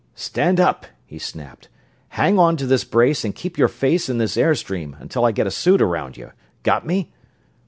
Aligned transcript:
"Stand 0.15 0.59
up!" 0.59 0.87
he 1.05 1.19
snapped. 1.19 1.69
"Hang 2.17 2.39
onto 2.39 2.65
this 2.65 2.83
brace 2.83 3.23
and 3.23 3.35
keep 3.35 3.59
your 3.59 3.67
face 3.67 4.09
in 4.09 4.17
this 4.17 4.35
air 4.35 4.55
stream 4.55 4.95
until 4.99 5.25
I 5.25 5.31
get 5.31 5.45
a 5.45 5.51
suit 5.51 5.79
around 5.79 6.17
you! 6.17 6.31
Got 6.63 6.87
me?" 6.87 7.11